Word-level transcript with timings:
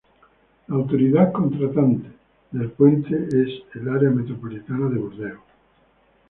La 0.65 0.77
autoridad 0.77 1.31
contratante 1.31 2.09
del 2.49 2.71
puente 2.71 3.13
es 3.15 3.61
el 3.75 3.87
Área 3.87 4.09
metropolitana 4.09 4.89
de 4.89 4.97
Burdeos. 4.97 5.39